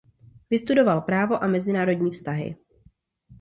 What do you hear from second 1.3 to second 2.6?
a mezinárodní vztahy.